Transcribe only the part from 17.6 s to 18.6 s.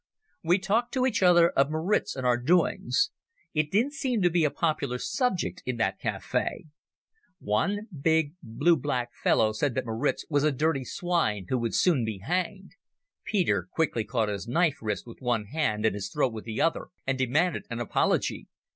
an apology.